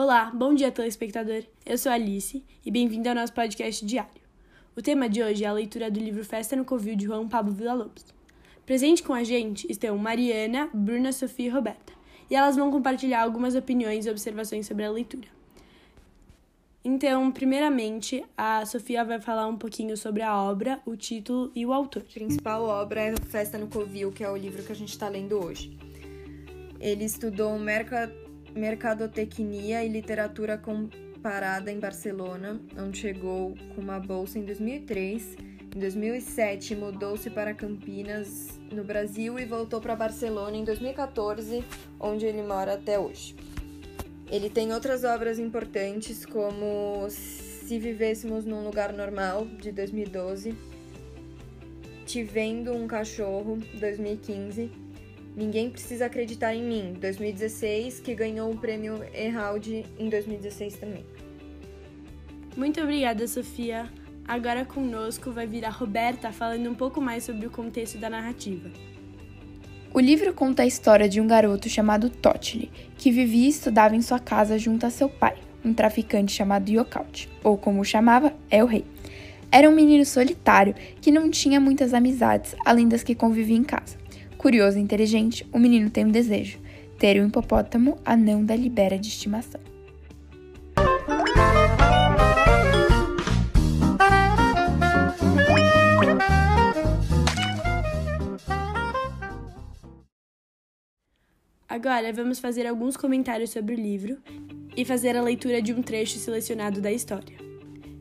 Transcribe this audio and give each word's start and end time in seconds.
Olá, 0.00 0.30
bom 0.32 0.54
dia, 0.54 0.70
telespectador. 0.70 1.42
Eu 1.66 1.76
sou 1.76 1.90
Alice 1.90 2.44
e 2.64 2.70
bem-vindo 2.70 3.08
ao 3.08 3.16
nosso 3.16 3.32
podcast 3.32 3.84
diário. 3.84 4.22
O 4.76 4.80
tema 4.80 5.08
de 5.08 5.20
hoje 5.20 5.42
é 5.42 5.48
a 5.48 5.52
leitura 5.52 5.90
do 5.90 5.98
livro 5.98 6.24
Festa 6.24 6.54
no 6.54 6.64
Covil 6.64 6.94
de 6.94 7.06
João 7.06 7.28
Pablo 7.28 7.52
Villa-Lobos. 7.52 8.04
Presente 8.64 9.02
com 9.02 9.12
a 9.12 9.24
gente 9.24 9.66
estão 9.68 9.98
Mariana, 9.98 10.70
Bruna, 10.72 11.10
Sofia 11.10 11.46
e 11.46 11.48
Roberta, 11.48 11.92
e 12.30 12.36
elas 12.36 12.54
vão 12.54 12.70
compartilhar 12.70 13.24
algumas 13.24 13.56
opiniões 13.56 14.06
e 14.06 14.10
observações 14.10 14.68
sobre 14.68 14.84
a 14.84 14.90
leitura. 14.92 15.26
Então, 16.84 17.32
primeiramente, 17.32 18.24
a 18.36 18.64
Sofia 18.66 19.04
vai 19.04 19.20
falar 19.20 19.48
um 19.48 19.56
pouquinho 19.56 19.96
sobre 19.96 20.22
a 20.22 20.32
obra, 20.40 20.80
o 20.86 20.94
título 20.94 21.50
e 21.56 21.66
o 21.66 21.72
autor. 21.72 22.04
A 22.08 22.14
principal 22.14 22.62
obra 22.62 23.00
é 23.00 23.16
Festa 23.16 23.58
no 23.58 23.66
Covil, 23.66 24.12
que 24.12 24.22
é 24.22 24.30
o 24.30 24.36
livro 24.36 24.62
que 24.62 24.70
a 24.70 24.76
gente 24.76 24.90
está 24.90 25.08
lendo 25.08 25.44
hoje. 25.44 25.76
Ele 26.78 27.04
estudou 27.04 27.58
mercado 27.58 28.27
mercadotecnia 28.54 29.84
e 29.84 29.88
literatura 29.88 30.56
comparada 30.56 31.70
em 31.70 31.78
Barcelona, 31.78 32.60
onde 32.76 32.98
chegou 32.98 33.54
com 33.74 33.80
uma 33.80 33.98
bolsa 33.98 34.38
em 34.38 34.44
2003. 34.44 35.36
Em 35.74 35.78
2007, 35.78 36.74
mudou-se 36.74 37.28
para 37.30 37.52
Campinas, 37.54 38.58
no 38.72 38.82
Brasil, 38.82 39.38
e 39.38 39.44
voltou 39.44 39.80
para 39.80 39.94
Barcelona 39.94 40.56
em 40.56 40.64
2014, 40.64 41.64
onde 42.00 42.26
ele 42.26 42.42
mora 42.42 42.74
até 42.74 42.98
hoje. 42.98 43.36
Ele 44.30 44.50
tem 44.50 44.72
outras 44.72 45.04
obras 45.04 45.38
importantes, 45.38 46.24
como 46.24 47.06
Se 47.10 47.78
Vivêssemos 47.78 48.44
num 48.44 48.64
Lugar 48.64 48.92
Normal, 48.92 49.46
de 49.46 49.72
2012, 49.72 50.54
Te 52.06 52.22
Vendo 52.24 52.72
um 52.72 52.86
Cachorro, 52.86 53.58
2015 53.74 54.87
Ninguém 55.38 55.70
Precisa 55.70 56.06
Acreditar 56.06 56.52
em 56.52 56.64
Mim, 56.64 56.94
2016, 57.00 58.00
que 58.00 58.12
ganhou 58.12 58.50
o 58.50 58.56
prêmio 58.56 59.04
Herald 59.14 59.86
em 59.96 60.08
2016 60.08 60.74
também. 60.78 61.06
Muito 62.56 62.80
obrigada, 62.80 63.24
Sofia. 63.28 63.88
Agora 64.26 64.64
conosco 64.64 65.30
vai 65.30 65.46
vir 65.46 65.64
a 65.64 65.70
Roberta 65.70 66.32
falando 66.32 66.68
um 66.68 66.74
pouco 66.74 67.00
mais 67.00 67.22
sobre 67.22 67.46
o 67.46 67.50
contexto 67.52 67.98
da 67.98 68.10
narrativa. 68.10 68.68
O 69.94 70.00
livro 70.00 70.34
conta 70.34 70.64
a 70.64 70.66
história 70.66 71.08
de 71.08 71.20
um 71.20 71.26
garoto 71.28 71.68
chamado 71.68 72.10
Totli, 72.10 72.68
que 72.96 73.12
vivia 73.12 73.46
e 73.46 73.50
estudava 73.50 73.94
em 73.94 74.02
sua 74.02 74.18
casa 74.18 74.58
junto 74.58 74.86
a 74.86 74.90
seu 74.90 75.08
pai, 75.08 75.36
um 75.64 75.72
traficante 75.72 76.32
chamado 76.32 76.68
Yokaut, 76.68 77.28
ou 77.44 77.56
como 77.56 77.82
o 77.82 77.84
chamava, 77.84 78.34
é 78.50 78.64
o 78.64 78.66
rei. 78.66 78.84
Era 79.52 79.70
um 79.70 79.72
menino 79.72 80.04
solitário 80.04 80.74
que 81.00 81.12
não 81.12 81.30
tinha 81.30 81.60
muitas 81.60 81.94
amizades, 81.94 82.56
além 82.66 82.88
das 82.88 83.04
que 83.04 83.14
convivia 83.14 83.56
em 83.56 83.62
casa. 83.62 84.07
Curioso 84.38 84.78
e 84.78 84.80
inteligente, 84.80 85.44
o 85.52 85.58
menino 85.58 85.90
tem 85.90 86.06
um 86.06 86.10
desejo: 86.10 86.60
ter 86.96 87.20
um 87.20 87.26
hipopótamo 87.26 87.98
anão 88.04 88.44
da 88.44 88.54
libera 88.54 88.96
de 88.96 89.08
estimação. 89.08 89.60
Agora 101.68 102.12
vamos 102.12 102.38
fazer 102.38 102.66
alguns 102.66 102.96
comentários 102.96 103.50
sobre 103.50 103.74
o 103.74 103.78
livro 103.78 104.18
e 104.76 104.84
fazer 104.84 105.16
a 105.16 105.22
leitura 105.22 105.60
de 105.60 105.72
um 105.72 105.82
trecho 105.82 106.18
selecionado 106.18 106.80
da 106.80 106.90
história. 106.90 107.36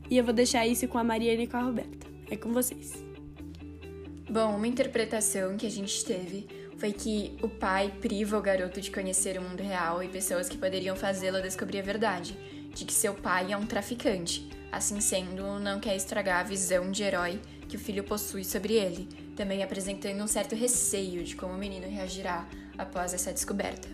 E 0.10 0.18
eu 0.18 0.24
vou 0.24 0.34
deixar 0.34 0.66
isso 0.66 0.88
com 0.88 0.98
a 0.98 1.04
Mariana 1.04 1.44
e 1.44 1.48
com 1.48 1.58
a 1.58 1.62
Roberta. 1.62 2.08
É 2.30 2.36
com 2.36 2.52
vocês. 2.54 3.07
Bom, 4.30 4.58
uma 4.58 4.68
interpretação 4.68 5.56
que 5.56 5.66
a 5.66 5.72
gente 5.72 6.04
teve 6.04 6.46
foi 6.78 6.92
que 6.92 7.38
o 7.42 7.48
pai 7.48 7.94
priva 8.02 8.38
o 8.38 8.42
garoto 8.42 8.82
de 8.82 8.92
conhecer 8.92 9.40
o 9.40 9.42
mundo 9.42 9.64
real 9.64 10.04
e 10.04 10.10
pessoas 10.10 10.50
que 10.50 10.58
poderiam 10.58 10.98
fazê-lo 10.98 11.42
descobrir 11.42 11.80
a 11.80 11.84
verdade, 11.84 12.38
de 12.76 12.84
que 12.84 12.94
seu 12.94 13.14
pai 13.14 13.54
é 13.54 13.58
um 13.58 13.66
traficante. 13.66 14.50
Assim 14.70 15.00
sendo, 15.00 15.60
não 15.60 15.80
quer 15.80 15.96
estragar 15.96 16.42
a 16.42 16.44
visão 16.44 16.92
de 16.92 17.04
herói 17.04 17.40
que 17.70 17.78
o 17.78 17.80
filho 17.80 18.04
possui 18.04 18.44
sobre 18.44 18.74
ele, 18.74 19.08
também 19.34 19.64
apresentando 19.64 20.22
um 20.22 20.28
certo 20.28 20.56
receio 20.56 21.24
de 21.24 21.36
como 21.36 21.54
o 21.54 21.58
menino 21.58 21.88
reagirá 21.88 22.46
após 22.78 23.14
essa 23.14 23.32
descoberta. 23.32 23.88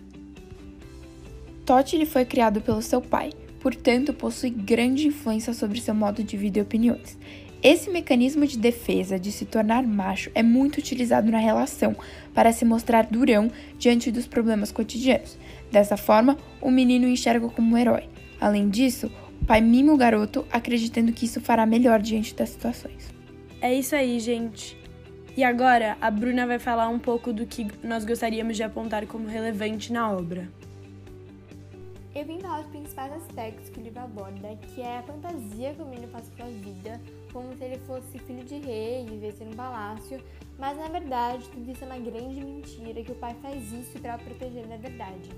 Totti 1.64 2.04
foi 2.04 2.24
criado 2.24 2.60
pelo 2.60 2.82
seu 2.82 3.00
pai, 3.00 3.32
portanto 3.60 4.12
possui 4.12 4.50
grande 4.50 5.06
influência 5.06 5.54
sobre 5.54 5.80
seu 5.80 5.94
modo 5.94 6.24
de 6.24 6.36
vida 6.36 6.58
e 6.58 6.62
opiniões. 6.62 7.16
Esse 7.64 7.88
mecanismo 7.88 8.46
de 8.46 8.58
defesa 8.58 9.18
de 9.18 9.32
se 9.32 9.46
tornar 9.46 9.84
macho 9.84 10.30
é 10.34 10.42
muito 10.42 10.76
utilizado 10.76 11.30
na 11.30 11.38
relação 11.38 11.96
para 12.34 12.52
se 12.52 12.62
mostrar 12.62 13.06
durão 13.06 13.50
diante 13.78 14.12
dos 14.12 14.26
problemas 14.26 14.70
cotidianos. 14.70 15.38
Dessa 15.72 15.96
forma, 15.96 16.36
o 16.60 16.70
menino 16.70 17.06
o 17.06 17.08
enxerga 17.08 17.48
como 17.48 17.74
um 17.74 17.78
herói. 17.78 18.06
Além 18.38 18.68
disso, 18.68 19.10
o 19.40 19.46
pai 19.46 19.62
mima 19.62 19.94
o 19.94 19.96
garoto 19.96 20.44
acreditando 20.52 21.10
que 21.10 21.24
isso 21.24 21.40
fará 21.40 21.64
melhor 21.64 22.02
diante 22.02 22.34
das 22.34 22.50
situações. 22.50 23.08
É 23.62 23.72
isso 23.72 23.96
aí, 23.96 24.20
gente. 24.20 24.76
E 25.34 25.42
agora 25.42 25.96
a 26.02 26.10
Bruna 26.10 26.46
vai 26.46 26.58
falar 26.58 26.90
um 26.90 26.98
pouco 26.98 27.32
do 27.32 27.46
que 27.46 27.66
nós 27.82 28.04
gostaríamos 28.04 28.58
de 28.58 28.62
apontar 28.62 29.06
como 29.06 29.26
relevante 29.26 29.90
na 29.90 30.12
obra. 30.12 30.50
Eu 32.14 32.24
vim 32.26 32.38
falar 32.38 32.60
os 32.60 32.66
principais 32.66 33.12
aspectos 33.14 33.70
que 33.70 33.80
o 33.80 33.82
livro 33.82 34.00
aborda, 34.00 34.54
que 34.68 34.80
é 34.80 34.98
a 34.98 35.02
fantasia 35.02 35.74
que 35.74 35.82
o 35.82 35.86
menino 35.86 36.06
passa 36.08 36.30
pela 36.36 36.48
vida, 36.48 36.60
como 36.60 36.92
se 36.92 37.00
ele 37.00 37.03
fosse 37.86 38.18
filho 38.18 38.44
de 38.44 38.58
rei 38.58 39.04
e 39.04 39.10
vivesse 39.10 39.44
num 39.44 39.52
palácio, 39.52 40.20
mas 40.58 40.76
na 40.76 40.88
verdade 40.88 41.48
tudo 41.48 41.70
isso 41.70 41.84
é 41.84 41.86
uma 41.86 41.98
grande 41.98 42.40
mentira, 42.40 43.02
que 43.02 43.12
o 43.12 43.16
pai 43.16 43.34
faz 43.40 43.72
isso 43.72 43.98
para 44.00 44.18
proteger 44.18 44.66
da 44.66 44.76
verdade. 44.76 45.30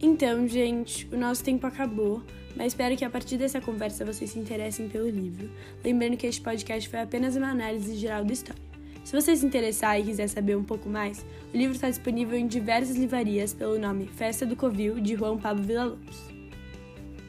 Então, 0.00 0.46
gente, 0.46 1.08
o 1.12 1.16
nosso 1.16 1.42
tempo 1.42 1.66
acabou, 1.66 2.22
mas 2.54 2.68
espero 2.68 2.96
que 2.96 3.04
a 3.04 3.10
partir 3.10 3.38
dessa 3.38 3.60
conversa 3.60 4.04
vocês 4.04 4.30
se 4.30 4.38
interessem 4.38 4.88
pelo 4.88 5.08
livro. 5.08 5.50
Lembrando 5.82 6.16
que 6.16 6.26
este 6.26 6.40
podcast 6.40 6.88
foi 6.88 7.00
apenas 7.00 7.34
uma 7.34 7.48
análise 7.48 7.96
geral 7.96 8.24
da 8.24 8.32
história. 8.32 8.62
Se 9.04 9.12
você 9.12 9.36
se 9.36 9.46
interessar 9.46 10.00
e 10.00 10.04
quiser 10.04 10.28
saber 10.28 10.56
um 10.56 10.64
pouco 10.64 10.88
mais, 10.88 11.24
o 11.54 11.56
livro 11.56 11.74
está 11.74 11.88
disponível 11.88 12.36
em 12.36 12.46
diversas 12.46 12.96
livrarias 12.96 13.54
pelo 13.54 13.78
nome 13.78 14.06
Festa 14.06 14.44
do 14.44 14.56
Covil, 14.56 15.00
de 15.00 15.14
João 15.14 15.38
Pablo 15.38 15.62
Villa-Lobos. 15.62 16.35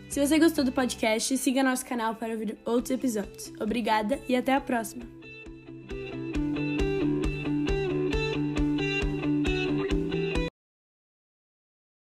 Se 0.09 0.25
você 0.25 0.40
gostou 0.40 0.63
do 0.63 0.72
podcast, 0.72 1.38
siga 1.38 1.63
nosso 1.63 1.85
canal 1.85 2.16
para 2.16 2.34
ouvir 2.34 2.57
outros 2.66 2.91
episódios. 2.91 3.51
Obrigada 3.59 4.19
e 4.28 4.35
até 4.35 4.53
a 4.53 4.62
próxima! 4.62 5.17